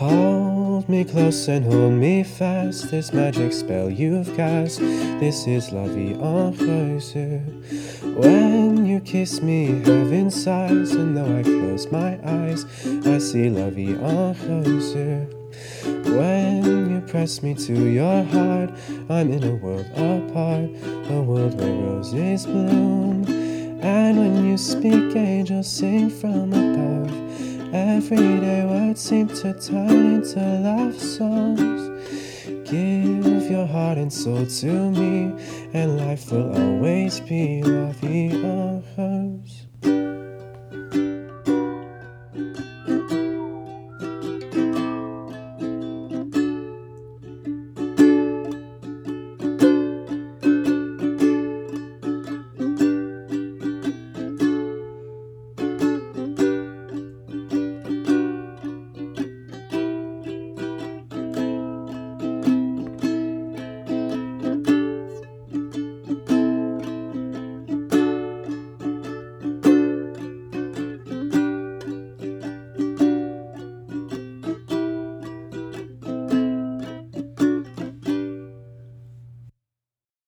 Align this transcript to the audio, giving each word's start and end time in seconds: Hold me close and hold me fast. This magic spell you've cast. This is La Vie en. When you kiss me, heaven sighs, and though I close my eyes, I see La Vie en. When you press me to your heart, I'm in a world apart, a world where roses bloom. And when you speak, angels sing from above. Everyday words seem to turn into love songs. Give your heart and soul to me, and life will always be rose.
Hold 0.00 0.88
me 0.88 1.04
close 1.04 1.48
and 1.48 1.64
hold 1.64 1.94
me 1.94 2.22
fast. 2.22 2.88
This 2.88 3.12
magic 3.12 3.52
spell 3.52 3.90
you've 3.90 4.32
cast. 4.36 4.78
This 4.78 5.48
is 5.48 5.72
La 5.72 5.86
Vie 5.88 6.14
en. 6.14 7.42
When 8.14 8.86
you 8.86 9.00
kiss 9.00 9.42
me, 9.42 9.82
heaven 9.82 10.30
sighs, 10.30 10.92
and 10.92 11.16
though 11.16 11.36
I 11.36 11.42
close 11.42 11.90
my 11.90 12.16
eyes, 12.24 12.64
I 13.08 13.18
see 13.18 13.50
La 13.50 13.70
Vie 13.70 13.98
en. 13.98 14.34
When 16.16 16.90
you 16.92 17.00
press 17.08 17.42
me 17.42 17.54
to 17.54 17.90
your 17.90 18.22
heart, 18.22 18.70
I'm 19.10 19.32
in 19.32 19.42
a 19.42 19.56
world 19.56 19.86
apart, 19.96 20.70
a 21.10 21.20
world 21.20 21.60
where 21.60 21.74
roses 21.74 22.46
bloom. 22.46 23.24
And 23.82 24.16
when 24.16 24.46
you 24.46 24.58
speak, 24.58 25.16
angels 25.16 25.66
sing 25.66 26.08
from 26.08 26.52
above. 26.52 27.57
Everyday 27.72 28.64
words 28.64 29.00
seem 29.00 29.28
to 29.28 29.52
turn 29.52 30.14
into 30.14 30.40
love 30.40 30.98
songs. 30.98 32.00
Give 32.70 33.50
your 33.50 33.66
heart 33.66 33.98
and 33.98 34.10
soul 34.10 34.46
to 34.46 34.90
me, 34.90 35.34
and 35.74 35.98
life 35.98 36.32
will 36.32 36.56
always 36.56 37.20
be 37.20 37.62
rose. 37.62 37.88